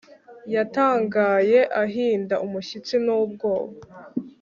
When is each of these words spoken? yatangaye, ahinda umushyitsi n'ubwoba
yatangaye, 0.55 1.59
ahinda 1.83 2.35
umushyitsi 2.45 2.95
n'ubwoba 3.05 3.75